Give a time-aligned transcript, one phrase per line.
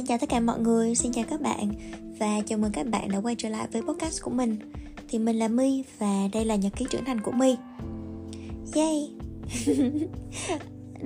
[0.00, 1.72] xin chào tất cả mọi người, xin chào các bạn
[2.18, 4.56] và chào mừng các bạn đã quay trở lại với podcast của mình.
[5.08, 7.56] Thì mình là My và đây là nhật ký trưởng thành của My.
[8.74, 9.10] Yay!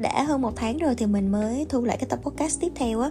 [0.02, 3.00] đã hơn một tháng rồi thì mình mới thu lại cái tập podcast tiếp theo
[3.00, 3.11] á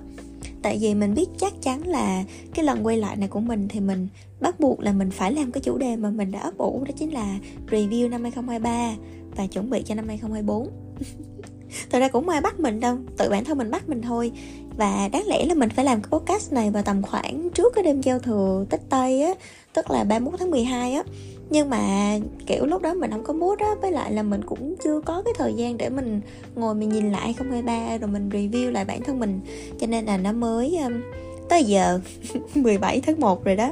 [0.62, 2.24] tại vì mình biết chắc chắn là
[2.54, 4.08] cái lần quay lại này của mình thì mình
[4.40, 6.92] bắt buộc là mình phải làm cái chủ đề mà mình đã ấp ủ đó
[6.98, 7.40] chính là
[7.72, 8.96] review năm 2023
[9.36, 10.70] và chuẩn bị cho năm 2024
[11.90, 14.32] Thật ra cũng ai bắt mình đâu Tự bản thân mình bắt mình thôi
[14.78, 17.84] và đáng lẽ là mình phải làm cái podcast này vào tầm khoảng trước cái
[17.84, 19.34] đêm giao thừa Tết Tây á
[19.74, 21.04] Tức là 31 tháng 12 á.
[21.50, 24.76] Nhưng mà kiểu lúc đó mình không có mood á với lại là mình cũng
[24.84, 26.22] chưa có cái thời gian để mình
[26.56, 29.40] ngồi mình nhìn lại 2023 rồi mình review lại bản thân mình.
[29.80, 31.02] Cho nên là nó mới um,
[31.50, 32.00] tới giờ
[32.56, 33.72] 17 tháng 1 rồi đó.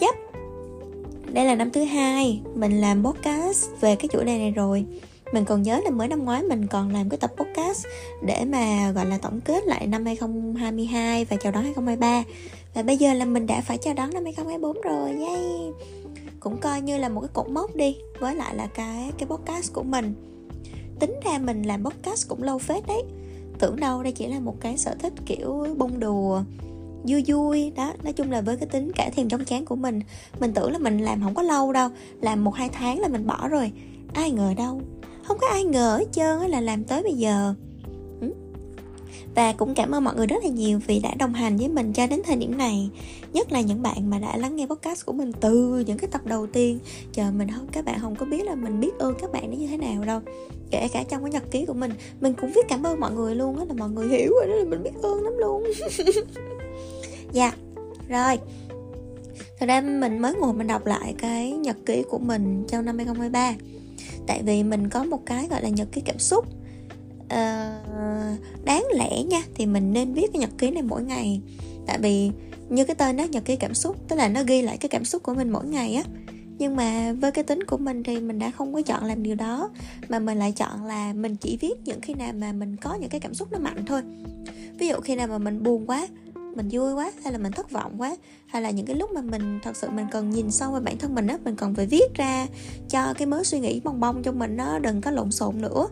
[0.00, 0.14] Yep.
[1.32, 4.84] Đây là năm thứ hai mình làm podcast về cái chủ đề này rồi
[5.32, 7.86] mình còn nhớ là mới năm ngoái mình còn làm cái tập podcast
[8.22, 12.22] để mà, gọi là, tổng kết lại năm 2022 và chào đón 2023
[12.74, 15.72] và bây giờ là mình đã phải chào đón năm 2024 rồi, yay!
[16.40, 19.72] Cũng coi như là một cái cột mốc đi, với lại là cái cái podcast
[19.72, 20.14] của mình.
[21.00, 23.02] Tính ra mình làm podcast cũng lâu phết đấy.
[23.58, 26.42] Tưởng đâu đây chỉ là một cái sở thích kiểu bông đùa,
[27.08, 27.92] vui vui, đó.
[28.02, 30.00] Nói chung là với cái tính cả thèm trong chán của mình
[30.40, 31.88] mình tưởng là mình làm không có lâu đâu,
[32.20, 33.72] làm một hai tháng là mình bỏ rồi.
[34.14, 34.80] Ai ngờ đâu
[35.30, 37.54] không có ai ngờ hết trơn là làm tới bây giờ.
[38.20, 38.32] Ừ.
[39.34, 41.92] Và cũng cảm ơn mọi người rất là nhiều vì đã đồng hành với mình
[41.92, 42.90] cho đến thời điểm này.
[43.32, 46.20] Nhất là những bạn mà đã lắng nghe podcast của mình từ những cái tập
[46.24, 46.78] đầu tiên.
[47.12, 49.56] Chờ mình không, các bạn không có biết là mình biết ơn các bạn nó
[49.56, 50.20] như thế nào đâu.
[50.70, 53.34] Kể cả trong cái nhật ký của mình mình cũng viết cảm ơn mọi người
[53.34, 55.64] luôn á, là mọi người hiểu rồi đó, là mình biết ơn lắm luôn.
[57.32, 57.52] Dạ
[58.08, 58.38] rồi.
[59.58, 62.96] Thật ra mình mới ngồi mình đọc lại cái nhật ký của mình trong năm
[62.98, 63.54] 2023
[64.30, 66.46] Tại vì mình có một cái gọi là nhật ký cảm xúc.
[67.24, 71.40] Uh, đáng lẽ nha thì mình nên viết cái nhật ký này mỗi ngày.
[71.86, 72.30] Tại vì
[72.68, 75.04] như cái tên đó nhật ký cảm xúc tức là nó ghi lại cái cảm
[75.04, 76.02] xúc của mình mỗi ngày á.
[76.58, 79.34] Nhưng mà với cái tính của mình thì mình đã không có chọn làm điều
[79.34, 79.70] đó
[80.08, 83.10] mà mình lại chọn là mình chỉ viết những khi nào mà mình có những
[83.10, 84.02] cái cảm xúc nó mạnh thôi.
[84.78, 86.08] Ví dụ khi nào mà mình buồn quá
[86.56, 88.16] mình vui quá hay là mình thất vọng quá
[88.46, 90.98] hay là những cái lúc mà mình thật sự mình cần nhìn sâu vào bản
[90.98, 92.46] thân mình á mình cần phải viết ra
[92.88, 95.88] cho cái mớ suy nghĩ bong bong trong mình nó đừng có lộn xộn nữa.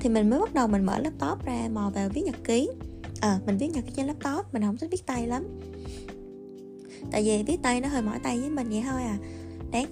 [0.00, 2.68] Thì mình mới bắt đầu mình mở laptop ra mò vào viết nhật ký.
[3.20, 5.44] À, mình viết nhật ký trên laptop mình không thích viết tay lắm.
[7.10, 9.18] Tại vì viết tay nó hơi mỏi tay với mình vậy thôi à.
[9.72, 9.86] Đấy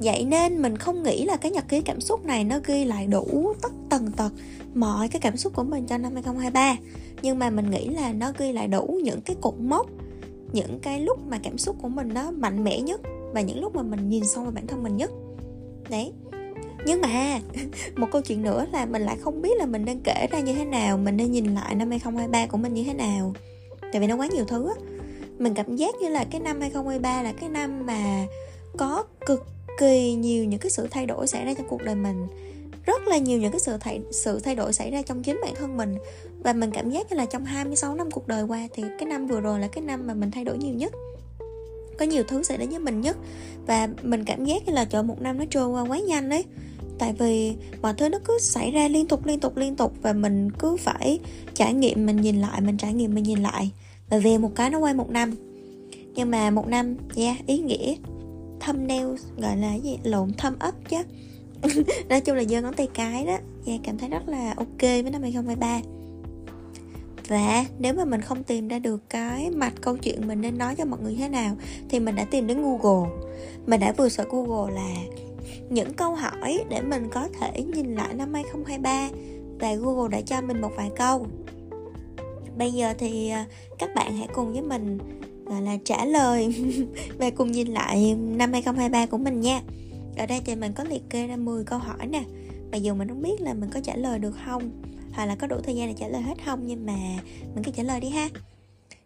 [0.00, 3.06] vậy nên mình không nghĩ là cái nhật ký cảm xúc này nó ghi lại
[3.06, 4.30] đủ tất tần tật
[4.74, 6.76] mọi cái cảm xúc của mình cho năm 2023
[7.22, 9.86] nhưng mà mình nghĩ là nó ghi lại đủ những cái cột mốc,
[10.52, 13.00] những cái lúc mà cảm xúc của mình nó mạnh mẽ nhất
[13.32, 15.10] và những lúc mà mình nhìn sâu vào bản thân mình nhất.
[15.90, 16.12] Đấy.
[16.86, 17.40] Nhưng mà
[17.96, 20.54] một câu chuyện nữa là mình lại không biết là mình nên kể ra như
[20.54, 23.34] thế nào, mình nên nhìn lại năm 2023 của mình như thế nào.
[23.92, 24.74] Tại vì nó quá nhiều thứ á.
[25.38, 28.26] Mình cảm giác như là cái năm 2023 là cái năm mà
[28.76, 29.46] có cực
[29.80, 32.26] kỳ nhiều những cái sự thay đổi xảy ra trong cuộc đời mình.
[32.86, 35.54] Rất là nhiều những cái sự thay sự thay đổi xảy ra trong chính bản
[35.54, 35.96] thân mình.
[36.42, 39.26] Và mình cảm giác như là trong 26 năm cuộc đời qua thì cái năm
[39.26, 40.92] vừa rồi là cái năm mà mình thay đổi nhiều nhất.
[41.98, 43.16] Có nhiều thứ xảy đến với mình nhất.
[43.66, 46.44] Và mình cảm giác như là chờ một năm nó trôi qua quá nhanh đấy.
[46.98, 47.52] Tại vì
[47.82, 49.92] mọi thứ nó cứ xảy ra liên tục liên tục liên tục.
[50.02, 51.18] Và mình cứ phải
[51.54, 53.70] trải nghiệm, mình nhìn lại, mình trải nghiệm, mình nhìn lại.
[54.10, 55.34] Và về một cái nó quay một năm.
[56.14, 57.94] Nhưng mà một năm, yeah, ý nghĩa
[58.60, 58.88] thâm
[59.36, 59.98] gọi là gì?
[60.04, 60.96] Lộn thâm up chứ.
[62.08, 65.10] Nói chung là giơ ngón tay cái đó và cảm thấy rất là ok với
[65.10, 65.80] năm 2023
[67.30, 70.74] và nếu mà mình không tìm ra được cái mạch câu chuyện mình nên nói
[70.74, 71.56] cho mọi người thế nào,
[71.88, 73.10] thì mình đã tìm đến google.
[73.66, 74.94] Mình đã vừa sợ google là
[75.70, 79.08] những câu hỏi để mình có thể nhìn lại năm 2023
[79.60, 81.26] và Google đã cho mình một vài câu.
[82.56, 83.46] Bây giờ thì à,
[83.78, 84.98] các bạn hãy cùng với mình
[85.50, 86.54] gọi là trả lời.
[87.18, 89.60] Và cùng nhìn lại năm 2023 của mình nha.
[90.16, 92.22] Ở đây thì mình có liệt kê ra 10 câu hỏi nè.
[92.72, 94.70] Mặc dù mình không biết là mình có trả lời được không
[95.12, 96.98] hoặc là có đủ thời gian để trả lời hết không nhưng mà
[97.54, 98.28] mình cứ trả lời đi ha.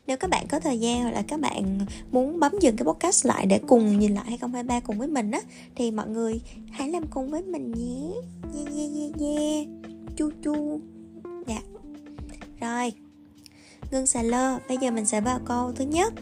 [0.06, 1.78] Nếu các bạn có thời gian hoặc là các bạn
[2.10, 5.40] muốn bấm dừng cái podcast lại để cùng nhìn lại 2023 cùng với mình á
[5.74, 6.40] thì mọi người
[6.70, 8.10] hãy làm cùng với mình nhé.
[8.54, 9.68] Yeah, yeah, yeah, yeah.
[10.16, 10.80] chu chu.
[11.46, 11.60] Dạ.
[12.60, 12.92] Rồi.
[13.90, 14.58] Ngưng xà lơ.
[14.68, 16.12] Bây giờ mình sẽ vào câu thứ nhất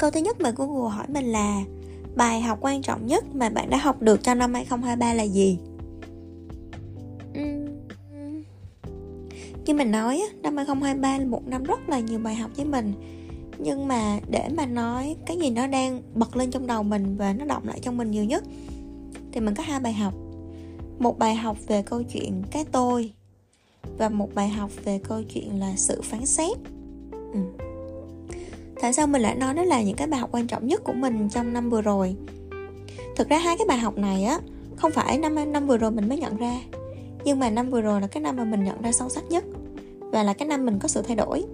[0.00, 1.62] câu thứ nhất mà google hỏi mình là
[2.16, 5.58] bài học quan trọng nhất mà bạn đã học được trong năm 2023 là gì?
[9.64, 12.92] Như mình nói năm 2023 là một năm rất là nhiều bài học với mình.
[13.58, 17.32] Nhưng mà để mà nói cái gì nó đang bật lên trong đầu mình và
[17.32, 18.44] nó động lại trong mình nhiều nhất
[19.32, 20.14] thì mình có hai bài học.
[20.98, 23.12] Một bài học về câu chuyện cái tôi
[23.98, 26.56] và một bài học về câu chuyện là sự phán xét
[27.32, 27.69] ừ
[28.80, 30.92] tại sao mình lại nói nó là những cái bài học quan trọng nhất của
[30.92, 32.16] mình trong năm vừa rồi?
[33.16, 34.38] Thực ra hai cái bài học này á,
[34.76, 36.54] không phải năm năm vừa rồi mình mới nhận ra.
[37.24, 39.44] Nhưng mà năm vừa rồi là cái năm mà mình nhận ra sâu sắc nhất
[40.00, 41.44] và là cái năm mình có sự thay đổi.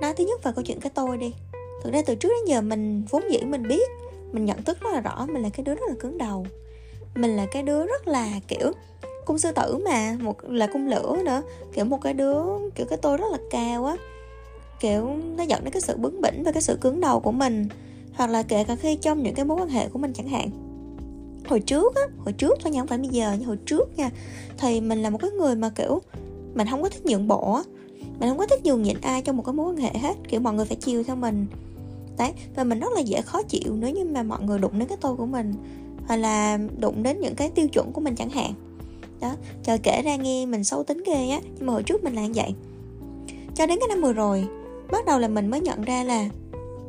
[0.00, 1.34] Nói thứ nhất về câu chuyện cái tôi đi.
[1.82, 3.90] Thực ra từ trước đến giờ mình vốn dĩ mình biết,
[4.32, 6.46] mình nhận thức rất là rõ mình là cái đứa rất là cứng đầu.
[7.14, 8.72] Mình là cái đứa rất là, kiểu,
[9.24, 11.42] cung sư tử mà, một là cung lửa nữa.
[11.72, 12.42] Kiểu một cái đứa,
[12.74, 13.96] kiểu cái tôi rất là cao á
[14.80, 17.68] kiểu, nó dẫn đến cái sự bướng bỉnh và cái sự cứng đầu của mình,
[18.12, 20.50] hoặc là kể cả khi trong những cái mối quan hệ của mình chẳng hạn.
[21.46, 24.10] Hồi trước á, hồi trước thôi nha, không phải bây giờ nhưng hồi trước nha,
[24.58, 26.00] thì mình là một cái người mà, kiểu,
[26.54, 27.62] mình không có thích nhượng bộ á.
[28.18, 30.40] Mình không có thích nhường nhịn ai trong một cái mối quan hệ hết, kiểu,
[30.40, 31.46] mọi người phải chiều theo mình.
[32.18, 34.88] Đấy, và mình rất là dễ khó chịu nếu như mà mọi người đụng đến
[34.88, 35.54] cái tôi của mình,
[36.06, 38.52] hoặc là đụng đến những cái tiêu chuẩn của mình chẳng hạn.
[39.20, 42.14] Đó, trời kể ra nghe mình xấu tính ghê á, nhưng mà hồi trước mình
[42.14, 42.54] là như vậy.
[43.54, 44.44] Cho đến cái năm vừa rồi
[44.92, 46.28] bắt đầu là mình mới nhận ra là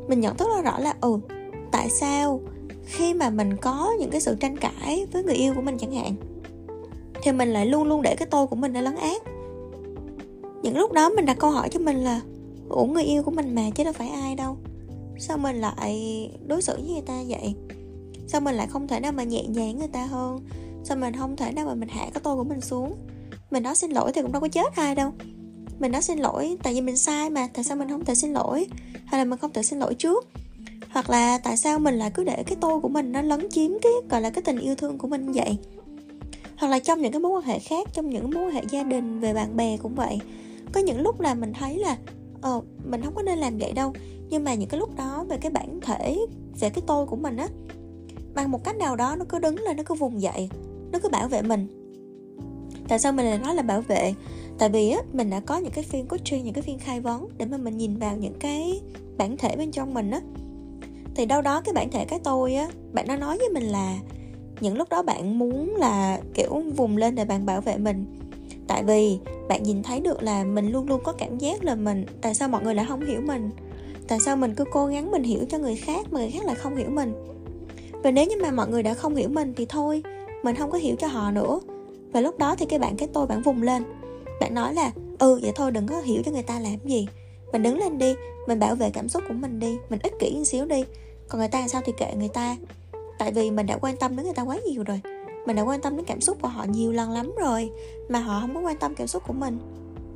[0.08, 1.18] mình nhận thức rất rõ là ừ
[1.72, 2.40] tại sao
[2.84, 5.92] khi mà mình có những cái sự tranh cãi với người yêu của mình chẳng
[5.92, 6.14] hạn,
[7.22, 9.22] thì mình lại luôn luôn để cái tôi của mình nó lấn át.
[10.62, 12.20] Những lúc đó mình đặt câu hỏi cho mình là,
[12.68, 14.56] ủa, người yêu của mình mà chứ đâu phải ai đâu.
[15.18, 17.54] Sao mình lại đối xử với người ta vậy?
[18.26, 20.40] Sao mình lại không thể nào mà nhẹ nhàng người ta hơn?
[20.84, 22.94] Sao mình không thể nào mà mình hạ cái tôi của mình xuống?
[23.50, 25.10] Mình nói xin lỗi thì cũng đâu có chết ai đâu
[25.82, 28.32] mình nói xin lỗi, tại vì mình sai mà, tại sao mình không thể xin
[28.32, 28.66] lỗi?
[29.04, 30.28] Hay là mình không thể xin lỗi trước?
[30.90, 33.70] Hoặc là tại sao mình lại cứ để cái tôi của mình nó lấn chiếm
[33.82, 35.56] cái, gọi là cái tình yêu thương của mình vậy?
[36.56, 38.82] Hoặc là trong những cái mối quan hệ khác, trong những mối quan hệ gia
[38.82, 40.18] đình, về bạn bè cũng vậy.
[40.72, 41.96] Có những lúc là mình thấy là
[42.40, 43.92] ờ mình không có nên làm vậy đâu.
[44.30, 46.18] Nhưng mà những cái lúc đó về cái bản thể,
[46.60, 47.48] về cái tôi của mình á,
[48.34, 50.48] bằng một cách nào đó nó cứ đứng lên, nó cứ vùng dậy,
[50.92, 51.66] nó cứ bảo vệ mình.
[52.88, 54.14] Tại sao mình lại nói là bảo vệ?
[54.58, 57.28] Tại vì á, mình đã có những cái phiên coaching, những cái phiên khai vấn
[57.38, 58.80] để mà mình nhìn vào những cái
[59.18, 60.20] bản thể bên trong mình á.
[61.14, 63.98] Thì đâu đó cái bản thể cái tôi á, bạn nó nói với mình là
[64.60, 68.04] những lúc đó bạn muốn là, kiểu, vùng lên để bạn bảo vệ mình.
[68.66, 69.18] Tại vì
[69.48, 72.48] bạn nhìn thấy được là mình luôn luôn có cảm giác là mình, tại sao
[72.48, 73.50] mọi người lại không hiểu mình?
[74.08, 76.54] Tại sao mình cứ cố gắng mình hiểu cho người khác mà người khác lại
[76.54, 77.12] không hiểu mình?
[77.92, 80.02] Và nếu như mà mọi người đã không hiểu mình thì thôi,
[80.42, 81.60] mình không có hiểu cho họ nữa.
[82.12, 83.82] Và lúc đó thì cái bạn cái tôi bạn vùng lên
[84.42, 87.06] bạn nói là ừ vậy thôi đừng có hiểu cho người ta làm gì.
[87.52, 88.14] Mình đứng lên đi
[88.48, 90.84] mình bảo vệ cảm xúc của mình đi mình ích kỷ một xíu đi.
[91.28, 92.56] Còn người ta làm sao thì kệ người ta.
[93.18, 95.00] Tại vì mình đã quan tâm đến người ta quá nhiều rồi.
[95.46, 97.70] Mình đã quan tâm đến cảm xúc của họ nhiều lần lắm rồi
[98.08, 99.58] mà họ không có quan tâm cảm xúc của mình.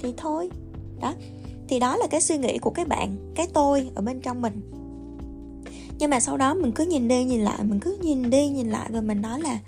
[0.01, 0.51] Thì thôi.
[1.01, 1.15] Đó.
[1.69, 4.61] Thì đó là cái suy nghĩ của cái bạn cái tôi ở bên trong mình.
[5.99, 8.71] Nhưng mà sau đó mình cứ nhìn đi nhìn lại mình cứ nhìn đi nhìn
[8.71, 9.59] lại và mình nói là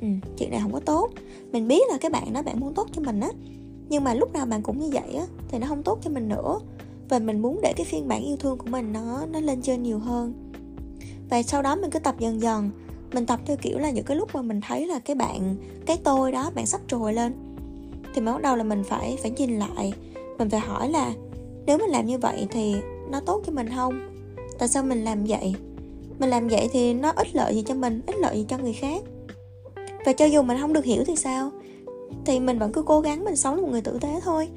[0.00, 0.06] ừ,
[0.38, 1.10] chuyện này không có tốt.
[1.52, 3.28] Mình biết là cái bạn đó bạn muốn tốt cho mình á
[3.88, 6.28] nhưng mà lúc nào bạn cũng như vậy á, thì nó không tốt cho mình
[6.28, 6.58] nữa.
[7.08, 9.82] Và mình muốn để cái phiên bản yêu thương của mình nó nó lên trên
[9.82, 10.32] nhiều hơn.
[11.30, 12.70] Và sau đó mình cứ tập dần dần.
[13.12, 15.96] Mình tập theo kiểu là những cái lúc mà mình thấy là cái bạn, cái
[16.04, 17.32] tôi đó, bạn sắp trồi lên.
[18.14, 19.92] Thì mới bắt đầu là mình phải phải nhìn lại.
[20.38, 21.12] Mình phải hỏi là,
[21.66, 22.74] nếu mình làm như vậy thì
[23.10, 24.08] nó tốt cho mình không?
[24.58, 25.54] Tại sao mình làm vậy?
[26.18, 28.72] Mình làm vậy thì nó ích lợi gì cho mình ích lợi gì cho người
[28.72, 29.02] khác?
[30.06, 31.50] Và cho dù mình không được hiểu thì sao?
[32.24, 34.48] Thì mình vẫn cứ cố gắng mình sống là một người tử tế thôi.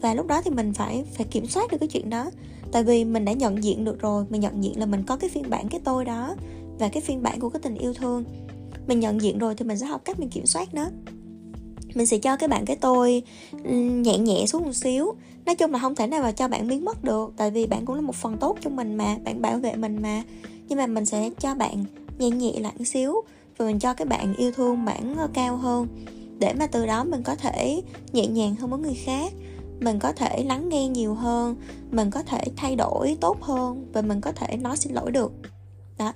[0.00, 2.30] Và lúc đó thì mình phải phải kiểm soát được cái chuyện đó.
[2.72, 5.30] Tại vì mình đã nhận diện được rồi, mình nhận diện là mình có cái
[5.30, 6.34] phiên bản cái tôi đó
[6.78, 8.24] và cái phiên bản của cái tình yêu thương.
[8.86, 10.86] Mình nhận diện rồi thì mình sẽ học cách mình kiểm soát nó.
[11.94, 13.22] Mình sẽ cho cái bạn cái tôi
[13.74, 15.12] nhẹ nhẹ xuống một xíu.
[15.46, 17.86] Nói chung là không thể nào mà cho bạn biến mất được, tại vì bạn
[17.86, 20.22] cũng là một phần tốt cho mình mà, bạn bảo vệ mình mà.
[20.68, 21.84] Nhưng mà mình sẽ cho bạn
[22.18, 23.14] nhẹ nhẹ lại một xíu
[23.56, 25.88] và mình cho cái bạn yêu thương bản ờ, cao hơn
[26.38, 29.32] để mà từ đó mình có thể nhẹ nhàng hơn với người khác.
[29.80, 31.56] Mình có thể lắng nghe nhiều hơn,
[31.90, 35.32] mình có thể thay đổi tốt hơn và mình có thể nói xin lỗi được.
[35.98, 36.12] Đó.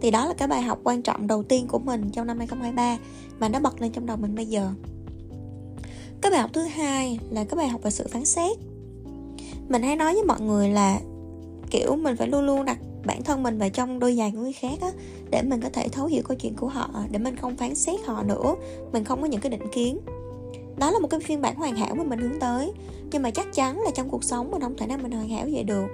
[0.00, 2.98] Thì đó là cái bài học quan trọng đầu tiên của mình trong năm 2023
[3.38, 4.70] mà nó bật lên trong đầu mình bây giờ.
[6.20, 8.56] Cái bài học thứ hai là cái bài học về sự phán xét.
[9.68, 11.00] Mình hay nói với mọi người là,
[11.70, 14.52] kiểu, mình phải luôn luôn đặt bản thân mình và trong đôi giày của người
[14.52, 14.90] khác á
[15.30, 18.00] để mình có thể thấu hiểu câu chuyện của họ để mình không phán xét
[18.04, 18.54] họ nữa.
[18.92, 19.98] Mình không có những cái định kiến.
[20.76, 22.72] Đó là một cái phiên bản hoàn hảo mà mình hướng tới.
[23.12, 25.46] Nhưng mà chắc chắn là trong cuộc sống mình không thể nào mình hoàn hảo
[25.52, 25.86] vậy được.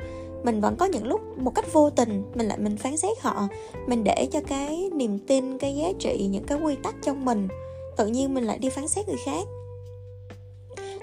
[0.44, 3.48] Mình vẫn có những lúc một cách vô tình mình lại mình phán xét họ.
[3.86, 7.48] Mình để cho cái niềm tin cái giá trị những cái quy tắc trong mình
[7.96, 9.46] tự nhiên mình lại đi phán xét người khác.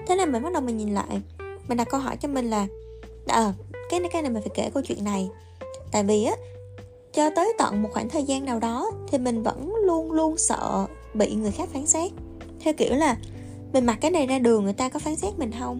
[0.06, 1.20] Thế là mình bắt đầu mình nhìn lại.
[1.68, 2.66] Mình đặt câu hỏi cho mình là
[3.26, 3.52] à,
[3.90, 5.28] cái này cái này mình phải kể câu chuyện này
[5.92, 6.34] tại vì á,
[7.12, 10.86] cho tới tận một khoảng thời gian nào đó thì mình vẫn luôn luôn sợ
[11.14, 12.12] bị người khác phán xét.
[12.60, 13.16] Theo kiểu là
[13.72, 15.78] mình mặc cái này ra đường người ta có phán xét mình không?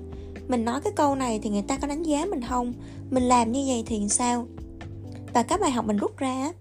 [0.49, 2.73] Mình nói cái câu này thì người ta có đánh giá mình không?
[3.11, 4.47] Mình làm như vậy thì sao?
[5.35, 6.53] Và các bài học mình rút ra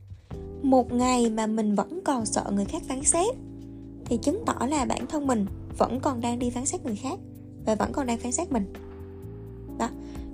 [0.62, 3.36] một ngày mà mình vẫn còn sợ người khác phán xét
[4.06, 5.46] thì chứng tỏ là bản thân mình
[5.78, 7.20] vẫn còn đang đi phán xét người khác
[7.66, 8.74] và vẫn còn đang phán xét mình.
[9.80, 9.90] Đó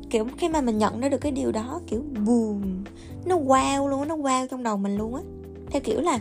[0.09, 2.83] kiểu, khi mà mình nhận ra được cái điều đó, kiểu buồn
[3.25, 5.21] nó wow luôn nó wow trong đầu mình luôn á.
[5.69, 6.19] Theo kiểu là,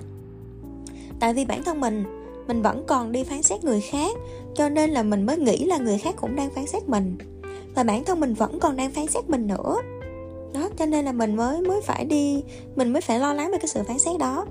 [1.21, 2.05] tại vì bản thân mình
[2.47, 4.17] mình vẫn còn đi phán xét người khác,
[4.55, 7.17] cho nên là mình mới nghĩ là người khác cũng đang phán xét mình.
[7.75, 9.77] Và bản thân mình vẫn còn đang phán xét mình nữa.
[10.55, 12.43] Đó, cho nên là mình mới mới phải đi,
[12.77, 14.47] mình mới phải lo lắng về cái sự phán xét đó.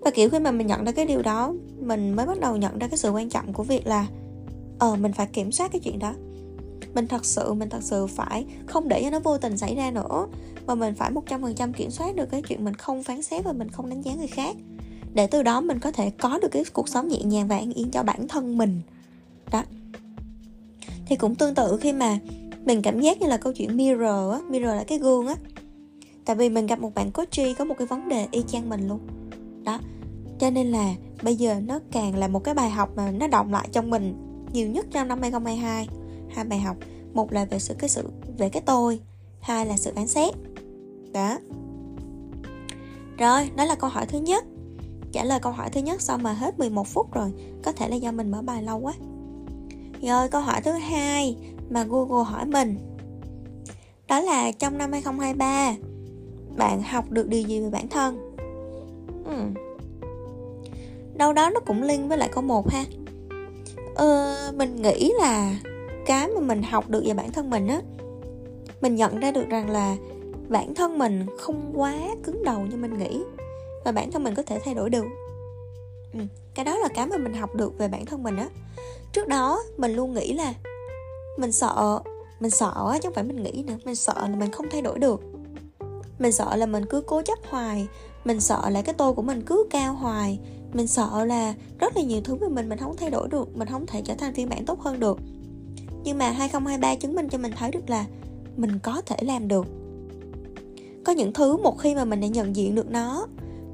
[0.00, 2.78] Và kiểu khi mà mình nhận ra cái điều đó, mình mới bắt đầu nhận
[2.78, 4.06] ra cái sự quan trọng của việc là
[4.78, 6.14] ờ mình phải kiểm soát cái chuyện đó
[6.94, 9.90] mình thật sự, mình thật sự phải không để cho nó vô tình xảy ra
[9.90, 10.26] nữa.
[10.66, 13.22] Mà mình phải một trăm phần trăm kiểm soát được cái chuyện mình không phán
[13.22, 14.56] xét và mình không đánh giá người khác.
[15.14, 17.72] Để từ đó mình có thể có được cái cuộc sống nhẹ nhàng và an
[17.72, 18.80] yên cho bản thân mình.
[19.52, 19.62] Đó.
[21.06, 22.18] Thì cũng tương tự khi mà
[22.64, 25.34] mình cảm giác như là câu chuyện mirror á, mirror là cái gương á.
[26.24, 28.88] Tại vì mình gặp một bạn coach có một cái vấn đề y chang mình
[28.88, 29.00] luôn.
[29.64, 29.78] Đó.
[30.38, 33.52] Cho nên là bây giờ nó càng là một cái bài học mà nó động
[33.52, 34.14] lại trong mình
[34.52, 35.88] nhiều nhất trong năm 2022
[36.34, 36.76] hai bài học.
[37.14, 38.02] Một là về sự cái sự
[38.38, 39.00] về cái tôi
[39.40, 40.34] hai là sự phán xét.
[41.12, 41.38] Đó.
[43.18, 44.44] Rồi đó là câu hỏi thứ nhất.
[45.12, 47.96] Trả lời câu hỏi thứ nhất xong mà hết 11 phút rồi có thể là
[47.96, 48.92] do mình mở bài lâu quá.
[50.02, 51.36] Rồi câu hỏi thứ hai
[51.70, 52.78] mà Google hỏi mình.
[54.08, 55.74] Đó là trong năm 2023
[56.56, 58.34] bạn học được điều gì về bản thân?
[59.24, 59.60] Ừ.
[61.14, 62.84] đâu đó nó cũng liên với lại câu một ha.
[63.94, 65.60] Ờ, mình nghĩ là
[66.06, 67.80] cái mà mình học được về bản thân mình á
[68.80, 69.96] mình nhận ra được rằng là
[70.48, 71.94] bản thân mình không quá
[72.24, 73.22] cứng đầu như mình nghĩ
[73.84, 75.04] và bản thân mình có thể thay đổi được.
[76.12, 76.20] Ừ,
[76.54, 78.48] cái đó là cái mà mình học được về bản thân mình á.
[79.12, 80.54] Trước đó mình luôn nghĩ là
[81.38, 82.00] mình sợ
[82.40, 84.98] mình sợ chứ không phải mình nghĩ nữa mình sợ là mình không thay đổi
[84.98, 85.20] được.
[86.18, 87.88] Mình sợ là mình cứ cố chấp hoài
[88.24, 90.38] mình sợ là cái tôi của mình cứ cao hoài
[90.72, 93.68] mình sợ là rất là nhiều thứ về mình mình không thay đổi được mình
[93.68, 95.18] không thể trở thành phiên bản tốt hơn được
[96.04, 98.04] nhưng mà 2023 chứng minh cho mình thấy được là
[98.56, 99.66] mình có thể làm được.
[101.04, 103.26] Có những thứ một khi mà mình đã nhận diện được nó,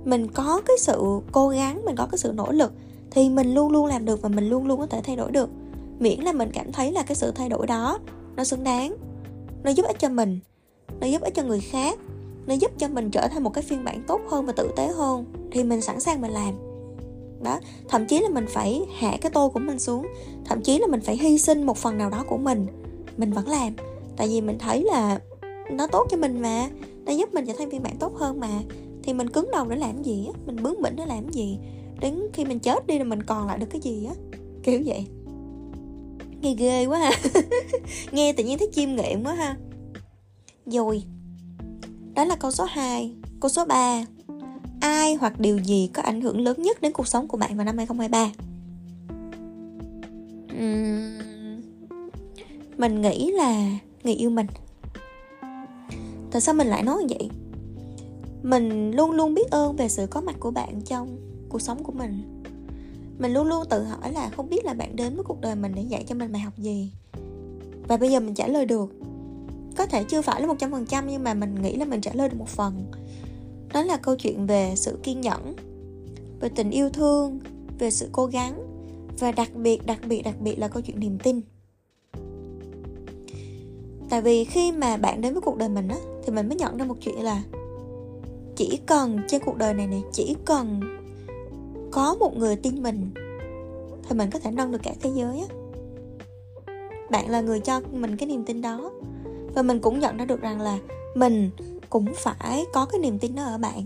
[0.05, 2.73] mình có cái sự cố gắng, mình có cái sự nỗ lực,
[3.11, 5.51] thì mình luôn luôn làm được và mình luôn luôn có thể thay đổi được.
[5.99, 7.99] Miễn là mình cảm thấy là cái sự thay đổi đó,
[8.37, 8.97] nó xứng đáng,
[9.63, 10.39] nó giúp ích cho mình,
[11.01, 11.99] nó giúp ích cho người khác,
[12.47, 14.89] nó giúp cho mình trở thành một cái phiên bản tốt hơn và tử tế
[14.89, 16.70] hơn thì mình sẵn sàng mình làm
[17.43, 20.07] đó, thậm chí là mình phải hạ cái tô của mình xuống.
[20.45, 22.67] Thậm chí là mình phải hy sinh một phần nào đó của mình.
[23.17, 23.73] Mình vẫn làm.
[24.17, 25.21] Tại vì mình thấy là
[25.73, 26.69] nó tốt cho mình mà.
[27.05, 28.61] Nó giúp mình trở thành phiên bản tốt hơn mà.
[29.03, 30.33] Thì mình cứng đầu để làm gì á?
[30.47, 31.59] Mình bướng bỉnh để làm gì?
[32.01, 34.15] Đến khi mình chết đi là mình còn lại được cái gì á?
[34.63, 35.07] Kiểu vậy.
[36.41, 37.11] Nghe ghê quá ha.
[38.13, 39.57] Nghe tự nhiên thấy chiêm nghiệm quá ha.
[40.67, 41.03] Rồi,
[42.15, 44.05] đó là câu số 2 câu số 3
[44.81, 47.65] ai hoặc điều gì có ảnh hưởng lớn nhất đến cuộc sống của bạn vào
[47.65, 48.33] năm 2023
[50.53, 51.21] uhm,
[52.77, 54.47] mình nghĩ là người yêu mình.
[56.31, 57.31] Tại sao mình lại nói như vậy?
[58.43, 61.17] Mình luôn luôn biết ơn về sự có mặt của bạn trong
[61.49, 62.43] cuộc sống của mình.
[63.19, 65.73] Mình luôn luôn tự hỏi là không biết là bạn đến với cuộc đời mình
[65.75, 66.93] để dạy cho mình bài học gì.
[67.89, 68.95] Và bây giờ mình trả lời được.
[69.77, 72.01] Có thể chưa phải là một trăm phần trăm nhưng mà mình nghĩ là mình
[72.01, 72.85] trả lời được một phần
[73.73, 75.55] đó là câu chuyện về sự kiên nhẫn,
[76.41, 77.39] về tình yêu thương,
[77.79, 78.67] về sự cố gắng
[79.19, 81.41] và đặc biệt đặc biệt đặc biệt là câu chuyện niềm tin.
[84.11, 86.77] Tại vì khi mà bạn đến với cuộc đời mình á, thì mình mới nhận
[86.77, 87.43] ra một chuyện là
[88.57, 90.81] chỉ cần trên cuộc đời này này chỉ cần
[91.91, 93.11] có một người tin mình
[94.09, 95.47] thì mình có thể nâng được cả thế giới á.
[97.11, 98.91] Bạn là người cho mình cái niềm tin đó
[99.55, 100.79] và mình cũng nhận ra được rằng là
[101.15, 101.51] mình
[101.91, 103.85] cũng phải có cái niềm tin đó ở bạn.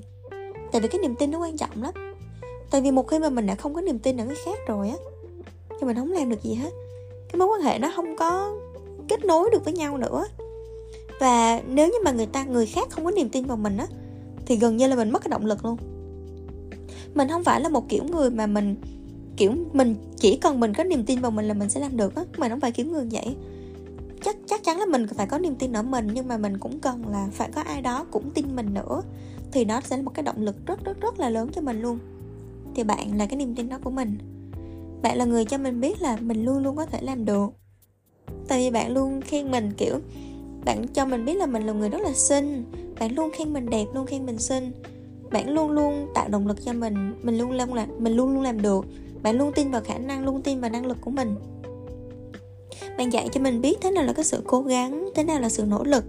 [0.73, 1.95] Tại vì cái niềm tin nó quan trọng lắm.
[2.71, 4.89] Tại vì một khi mà mình đã không có niềm tin ở người khác rồi
[4.89, 4.97] á,
[5.81, 6.71] thì mình không làm được gì hết.
[7.29, 8.57] Cái mối quan hệ nó không có
[9.09, 10.25] kết nối được với nhau nữa.
[11.21, 13.87] Và nếu như mà người ta, người khác không có niềm tin vào mình á,
[14.47, 15.77] thì gần như là mình mất cái động lực luôn.
[17.15, 18.77] Mình không phải là một kiểu người mà mình,
[19.37, 22.17] kiểu mình chỉ cần mình có niềm tin vào mình là mình sẽ làm được
[22.17, 22.25] á.
[22.39, 23.37] Mình không phải kiểu người vậy
[24.25, 26.81] chắc chắc chắn là mình phải có niềm tin ở mình, nhưng mà mình cũng
[26.81, 29.03] cần là phải có ai đó cũng tin mình nữa.
[29.53, 31.83] Thì nó sẽ là một cái động lực rất rất rất là lớn cho mình
[31.83, 31.99] luôn.
[32.75, 34.19] Thì bạn là cái niềm tin đó của mình.
[35.03, 37.51] Bạn là người cho mình biết là mình luôn luôn có thể làm được.
[38.49, 39.99] Tại vì bạn luôn khen mình, kiểu,
[40.65, 42.65] bạn cho mình biết là mình là người rất là xinh.
[43.01, 44.73] Bạn luôn khen mình đẹp, luôn khen mình xinh.
[45.31, 46.95] Bạn luôn luôn tạo động lực cho mình.
[47.23, 48.85] Mình luôn luôn là, mình luôn luôn làm được.
[49.23, 51.35] Bạn luôn tin vào khả năng, luôn tin vào năng lực của mình
[52.99, 55.49] bạn dạy cho mình biết thế nào là cái sự cố gắng, thế nào là
[55.49, 56.05] sự nỗ lực,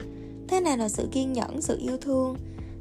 [0.47, 2.35] thế nào là sự kiên nhẫn, sự yêu thương,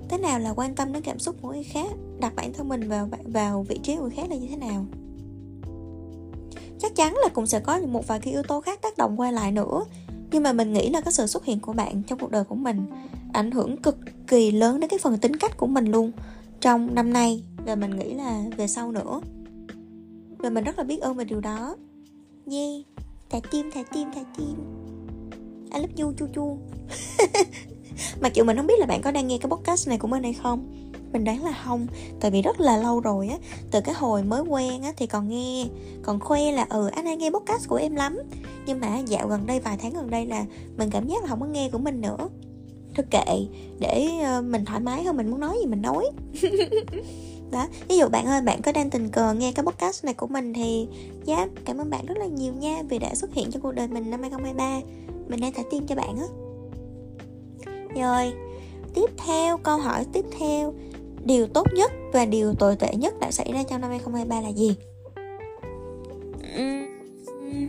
[0.08, 2.88] thế nào là quan tâm đến cảm xúc của người khác, đặt bản thân mình
[2.88, 4.86] vào vào vị trí của người khác là như thế nào.
[6.78, 9.30] Chắc chắn là cũng sẽ có một vài cái yếu tố khác tác động qua
[9.30, 9.84] lại nữa,
[10.30, 12.54] nhưng mà mình nghĩ là cái sự xuất hiện của bạn trong cuộc đời của
[12.54, 12.86] mình
[13.32, 16.12] ảnh hưởng cực kỳ lớn đến cái phần tính cách của mình luôn.
[16.60, 19.20] Trong năm nay, và mình nghĩ là về sau nữa.
[20.38, 21.76] Và mình rất là biết ơn về điều đó.
[22.50, 24.56] Yeah thả tim thả tim thả tim.
[25.74, 26.58] I love you chu chu.
[28.20, 30.22] Mặc dù mình không biết là bạn có đang nghe cái podcast này của mình
[30.22, 30.90] hay không.
[31.12, 31.86] Mình đoán là không,
[32.20, 33.36] tại vì rất là lâu rồi á.
[33.70, 35.66] Từ cái hồi mới quen á thì còn nghe,
[36.02, 38.18] còn khoe là ừ anh hay nghe podcast của em lắm.
[38.66, 40.44] Nhưng mà dạo gần đây, vài tháng gần đây là
[40.76, 42.28] mình cảm giác là không có nghe của mình nữa.
[42.96, 43.46] Thôi kệ,
[43.78, 46.04] để ờ, mình thoải mái hơn, mình muốn nói gì mình nói.
[47.54, 47.66] đó.
[47.88, 50.54] Ví dụ bạn ơi bạn có đang tình cờ nghe cái podcast này của mình
[50.54, 50.88] thì
[51.26, 53.88] yeah, cảm ơn bạn rất là nhiều nha vì đã xuất hiện trong cuộc đời
[53.88, 54.80] mình năm 2023
[55.28, 56.26] mình đang thả tim cho bạn á.
[57.96, 58.32] Rồi
[58.94, 60.74] tiếp theo câu hỏi tiếp theo.
[61.24, 64.48] Điều tốt nhất và điều tồi tệ nhất đã xảy ra trong năm 2023 là
[64.48, 64.76] gì?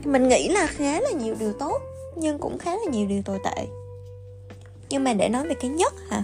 [0.06, 1.82] Mình nghĩ là khá là nhiều điều tốt
[2.15, 3.68] nhưng cũng khá là nhiều điều tồi tệ.
[4.89, 6.24] Nhưng mà để nói về cái nhất hả?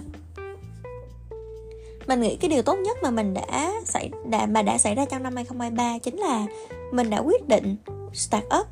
[2.08, 5.06] Mình nghĩ cái điều tốt nhất mà mình đã xảy, đã, mà đã xảy ra
[5.06, 6.46] trong năm 2023 chính là
[6.92, 7.76] mình đã quyết định
[8.14, 8.68] start up.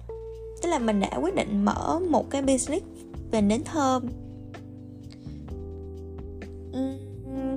[0.62, 2.86] Tức là mình đã quyết định mở một cái business
[3.32, 4.04] về nến thơm.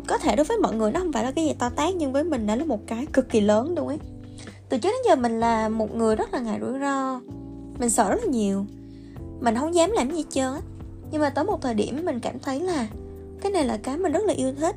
[0.06, 2.12] Có thể đối với mọi người nó không phải là cái gì to tát, nhưng
[2.12, 3.98] với mình nó là một cái cực kỳ lớn luôn ấy.
[4.68, 7.20] Từ trước đến giờ mình là một người rất là ngại rủi ro.
[7.78, 8.66] Mình sợ rất là nhiều.
[9.40, 10.60] Mình không dám làm gì hết trơn á.
[11.10, 12.86] Nhưng mà tới một thời điểm mình cảm thấy là
[13.40, 14.76] cái này là cái mình rất là yêu thích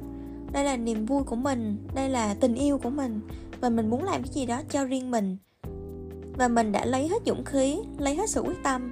[0.56, 3.20] đây là niềm vui của mình đây là tình yêu của mình.
[3.62, 5.38] Và mình muốn làm cái gì đó cho riêng mình.
[6.38, 8.92] Và mình đã lấy hết dũng khí lấy hết sự quyết tâm.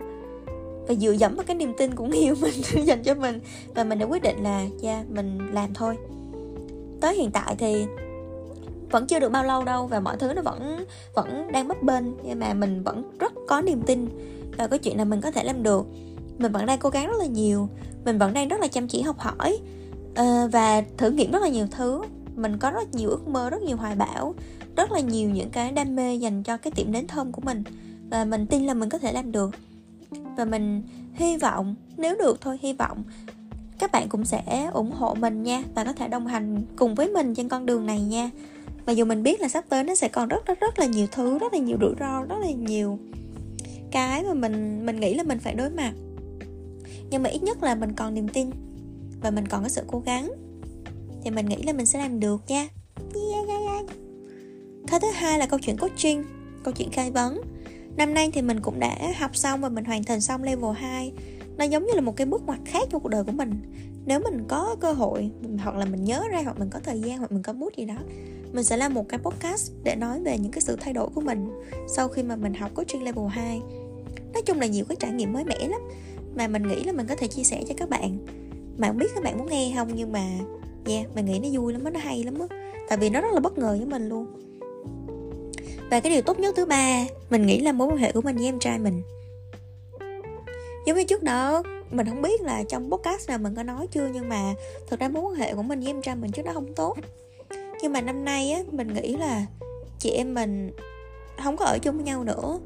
[0.88, 2.54] Và dựa dẫm vào cái niềm tin của người yêu mình
[2.86, 3.40] dành cho mình.
[3.76, 5.98] Và mình đã quyết định là dạ yeah, mình làm thôi.
[7.02, 7.86] Tới hiện tại thì
[8.92, 12.04] vẫn chưa được bao lâu đâu và mọi thứ nó vẫn vẫn đang bấp bênh.
[12.24, 14.10] Nhưng mà mình vẫn rất có niềm tin
[14.58, 15.86] vào cái chuyện là mình có thể làm được.
[16.38, 17.70] Mình vẫn đang cố gắng rất là nhiều.
[18.06, 19.60] Mình vẫn đang rất là chăm chỉ học hỏi
[20.20, 22.02] uh, và thử nghiệm rất là nhiều thứ.
[22.36, 24.36] Mình có rất nhiều ước mơ rất nhiều hoài bão
[24.76, 27.64] rất là nhiều những cái đam mê dành cho cái tiệm nến thơm của mình.
[28.10, 29.56] Và mình tin là mình có thể làm được.
[30.38, 30.82] Và mình
[31.14, 33.04] hy vọng nếu được thôi hy vọng
[33.80, 37.08] các bạn cũng sẽ ủng hộ mình nha và có thể đồng hành cùng với
[37.08, 38.30] mình trên con đường này nha.
[38.86, 41.08] Mặc dù mình biết là sắp tới nó sẽ còn rất rất rất là nhiều
[41.12, 43.00] thứ rất là nhiều rủi ro rất là nhiều
[43.92, 45.94] cái mà mình mình nghĩ là mình phải đối mặt.
[47.10, 48.50] Nhưng mà ít nhất là mình còn niềm tin
[49.24, 50.32] và mình còn có sự cố gắng.
[51.24, 52.68] Thì mình nghĩ là mình sẽ làm được nha.
[53.16, 53.86] Yeah, yeah, yeah.
[54.88, 56.24] cái thứ hai là câu chuyện coaching
[56.64, 57.42] câu chuyện khai vấn.
[57.98, 61.12] Năm nay thì mình cũng đã học xong và mình hoàn thành xong level 2
[61.58, 63.52] nó giống như là một cái bước ngoặt khác trong cuộc đời của mình.
[64.06, 65.32] Nếu mình có cơ hội
[65.64, 67.86] hoặc là mình nhớ ra hoặc mình có thời gian hoặc mình có bút gì
[67.86, 67.98] đó
[68.54, 71.22] mình sẽ làm một cái podcast để nói về những cái sự thay đổi của
[71.22, 71.50] mình
[71.88, 73.62] sau khi mà mình học coaching level 2
[74.34, 75.82] nói chung là nhiều cái trải nghiệm mới mẻ lắm
[76.36, 78.18] mà mình nghĩ là mình có thể chia sẻ cho các bạn
[78.78, 80.28] mà không biết các bạn muốn nghe không, nhưng mà,
[80.88, 82.58] yeah mình nghĩ nó vui lắm nó hay lắm á.
[82.90, 84.26] Tại vì nó rất là bất ngờ với mình luôn.
[85.92, 88.36] Và cái điều tốt nhất thứ ba, mình nghĩ là mối quan hệ của mình
[88.36, 89.02] với em trai mình.
[90.86, 94.10] Giống như trước đó, mình không biết là trong podcast nào mình có nói chưa,
[94.14, 94.54] nhưng mà
[94.88, 96.98] thực ra mối quan hệ của mình với em trai mình trước đó không tốt.
[97.82, 99.46] Nhưng mà năm nay á, mình nghĩ là
[100.00, 100.72] chị em mình
[101.44, 102.60] không có ở chung với nhau nữa.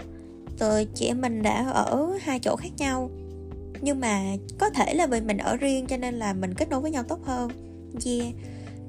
[0.59, 3.09] Rồi chị em mình đã ở hai chỗ khác nhau
[3.81, 4.21] nhưng mà
[4.57, 7.03] có thể là vì mình ở riêng cho nên là mình kết nối với nhau
[7.03, 7.51] tốt hơn.
[8.05, 8.33] Yeah.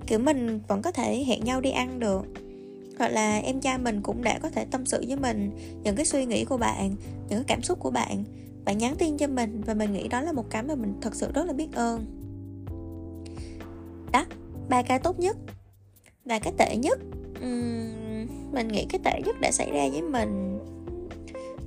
[0.07, 2.27] Kiểu mình vẫn có thể hẹn nhau đi ăn được.
[2.99, 5.51] Hoặc là em trai mình cũng đã có thể tâm sự với mình
[5.83, 6.89] những cái suy nghĩ của bạn
[7.29, 8.25] những cái cảm xúc của bạn.
[8.65, 11.15] Bạn nhắn tin cho mình và mình nghĩ đó là một cái mà mình thật
[11.15, 12.05] sự rất là biết ơn.
[14.13, 14.25] Đó
[14.69, 15.37] ba cái tốt nhất.
[16.25, 16.99] Và cái tệ nhất
[17.45, 20.59] uhm, mình nghĩ cái tệ nhất đã xảy ra với mình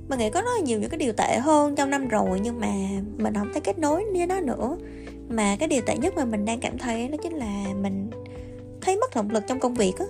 [0.08, 2.60] mình nghĩ có rất là nhiều những cái điều tệ hơn trong năm rồi nhưng
[2.60, 2.72] mà
[3.16, 4.76] mình không thấy kết nối với nó nữa.
[5.28, 8.10] Mà cái điều tệ nhất mà mình đang cảm thấy đó chính là mình
[8.80, 10.06] thấy mất động lực trong công việc á.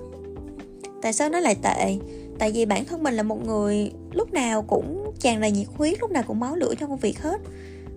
[1.03, 1.97] Tại sao nó lại tệ?
[2.39, 6.01] Tại vì bản thân mình là một người lúc nào cũng tràn đầy nhiệt huyết,
[6.01, 7.41] lúc nào cũng máu lửa trong công việc hết.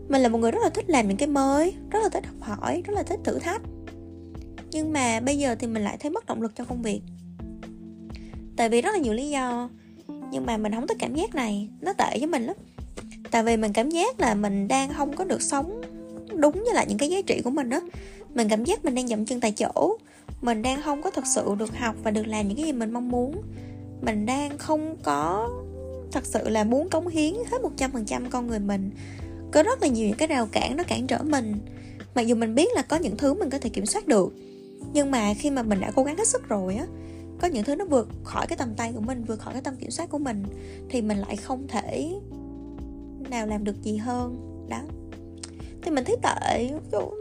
[0.08, 2.36] Mình là một người rất là thích làm những cái mới, rất là thích học
[2.40, 3.62] hỏi, rất là thích thử thách.
[4.72, 7.02] Nhưng mà bây giờ thì mình lại thấy mất động lực trong công việc.
[8.58, 9.70] Tại vì rất là nhiều lý do
[10.32, 12.56] nhưng mà mình không thích cảm giác này, nó tệ với mình lắm.
[13.32, 15.82] Tại vì mình cảm giác là mình đang không có được sống
[16.36, 17.82] đúng với lại những cái giá trị của mình đó
[18.36, 19.98] mình cảm giác mình đang dậm chân tại chỗ,
[20.42, 22.92] mình đang không có thật sự được học và được làm những cái gì mình
[22.92, 23.42] mong muốn.
[24.02, 25.50] Mình đang không có
[26.12, 28.92] thật sự là muốn cống hiến hết 100% con người mình.
[29.52, 31.60] Có rất là nhiều những cái rào cản nó cản trở mình.
[32.16, 34.34] Mặc dù mình biết là có những thứ mình có thể kiểm soát được,
[34.94, 36.86] nhưng mà khi mà mình đã cố gắng hết sức rồi á
[37.40, 39.76] có những thứ nó vượt khỏi cái tầm tay của mình vượt khỏi cái tầm
[39.76, 40.44] kiểm soát của mình
[40.90, 42.16] thì mình lại không thể
[43.30, 44.36] nào làm được gì hơn.
[44.70, 44.80] Đó.
[45.82, 46.70] Thì mình thấy tệ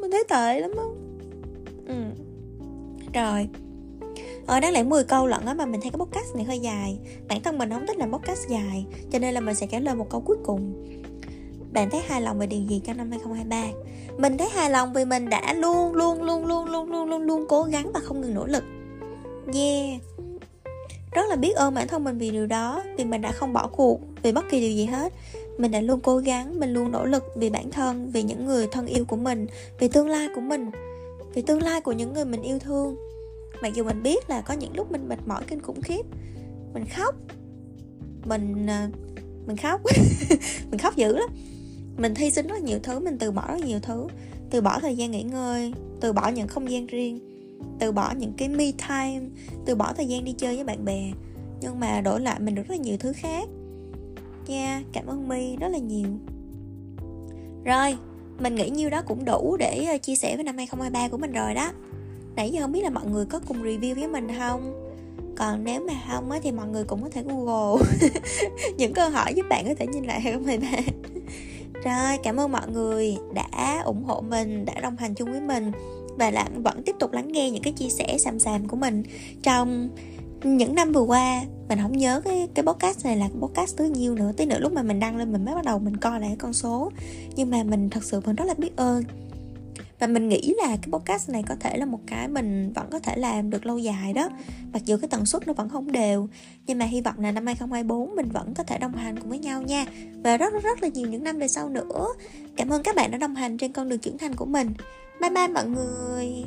[0.00, 0.84] mình thấy tệ lắm á.
[1.86, 1.94] Ừ.
[3.14, 3.48] rồi.
[4.46, 6.98] Ờ, đáng lẽ 10 câu lận á mà mình thấy cái podcast này hơi dài.
[7.28, 9.94] Bản thân mình không thích làm podcast dài Cho nên là mình sẽ trả lời
[9.94, 10.86] một câu cuối cùng.
[11.72, 13.64] Bạn thấy hài lòng về điều gì trong năm 2023?
[14.18, 17.46] Mình thấy hài lòng vì mình đã luôn luôn luôn luôn luôn luôn luôn luôn
[17.48, 18.64] cố gắng và không ngừng nỗ lực.
[19.52, 20.00] Yeah.
[21.12, 23.66] Rất là biết ơn bản thân mình vì điều đó, Vì mình đã không bỏ
[23.66, 25.12] cuộc vì bất kỳ điều gì hết.
[25.58, 28.66] Mình đã luôn cố gắng, mình luôn nỗ lực vì bản thân, vì những người
[28.72, 29.46] thân yêu của mình,
[29.78, 30.70] vì tương lai của mình,
[31.34, 32.96] vì tương lai của những người mình yêu thương.
[33.62, 36.02] Mặc dù mình biết là có những lúc mình mệt mỏi kinh khủng khiếp,
[36.74, 37.14] mình khóc.
[38.24, 38.88] Mình à,
[39.46, 39.80] mình khóc.
[40.70, 41.28] Mình khóc dữ lắm.
[41.98, 44.06] Mình hy sinh rất nhiều thứ, mình từ bỏ rất nhiều thứ,
[44.50, 47.33] từ bỏ thời gian nghỉ ngơi, từ bỏ những không gian riêng
[47.78, 49.26] từ bỏ những cái me time
[49.66, 51.10] từ bỏ thời gian đi chơi với bạn bè.
[51.60, 53.48] Nhưng mà đổi lại mình được rất là nhiều thứ khác.
[54.46, 56.08] Nha yeah, cảm ơn mi rất là nhiều.
[57.64, 57.96] Rồi
[58.38, 61.32] mình nghĩ nhiêu đó cũng đủ để ờ, chia sẻ với năm 2023 của mình
[61.32, 61.72] rồi đó.
[62.36, 64.90] Nãy giờ không biết là mọi người có cùng review với mình không?
[65.36, 67.86] Còn nếu mà không á thì mọi người cũng có thể google.
[68.76, 70.92] Những câu hỏi giúp bạn có thể nhìn lại 2023
[71.84, 75.72] rồi cảm ơn mọi người đã ủng hộ mình đã đồng hành chung với mình
[76.16, 79.02] và là vẫn tiếp tục lắng nghe những cái chia sẻ xàm xàm của mình.
[79.42, 79.88] Trong
[80.44, 83.84] những năm vừa qua, mình không nhớ cái cái podcast này là cái podcast thứ
[83.84, 86.20] nhiêu nữa, tới nữa lúc mà mình đăng lên mình mới bắt đầu mình coi
[86.20, 86.92] lại cái con số.
[87.36, 89.04] Nhưng mà mình thật sự vẫn rất là biết ơn.
[89.98, 92.98] Và mình nghĩ là cái podcast này có thể là một cái mình vẫn có
[92.98, 94.28] thể làm được lâu dài đó.
[94.72, 96.28] Mặc dù cái tần suất nó vẫn không đều,
[96.66, 99.38] nhưng mà hy vọng là năm 2024 mình vẫn có thể đồng hành cùng với
[99.38, 99.86] nhau nha.
[100.24, 102.06] Và rất rất rất là nhiều những năm về sau nữa.
[102.56, 104.72] Cảm ơn các bạn đã đồng hành trên con đường trưởng thành của mình
[105.20, 106.44] bye bye mọi người.